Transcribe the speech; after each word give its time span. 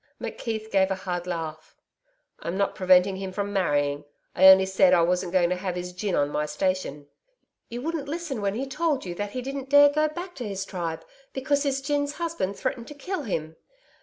McKeith 0.19 0.71
gave 0.71 0.89
a 0.89 0.95
hard 0.95 1.27
laugh. 1.27 1.75
'I'm 2.39 2.57
not 2.57 2.73
preventing 2.73 3.17
him 3.17 3.31
from 3.31 3.53
marrying. 3.53 4.03
I 4.33 4.47
only 4.47 4.65
said 4.65 4.95
I 4.95 5.03
wasn't 5.03 5.31
going 5.31 5.51
to 5.51 5.55
have 5.55 5.75
his 5.75 5.93
gin 5.93 6.15
on 6.15 6.31
my 6.31 6.47
station.' 6.47 7.05
'You 7.69 7.83
wouldn't 7.83 8.07
listen 8.09 8.41
when 8.41 8.55
he 8.55 8.65
told 8.65 9.05
you 9.05 9.13
that 9.13 9.33
he 9.33 9.43
didn't 9.43 9.69
dare 9.69 9.89
go 9.89 10.07
back 10.07 10.33
to 10.37 10.47
his 10.47 10.65
tribe 10.65 11.05
because 11.33 11.61
his 11.61 11.81
gin's 11.83 12.13
husband 12.13 12.57
threatened 12.57 12.87
to 12.87 12.95
kill 12.95 13.21
him.' 13.21 13.57